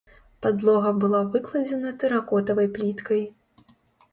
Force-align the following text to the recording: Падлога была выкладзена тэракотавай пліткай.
Падлога 0.43 0.93
была 1.03 1.19
выкладзена 1.35 1.91
тэракотавай 2.05 2.67
пліткай. 2.79 3.21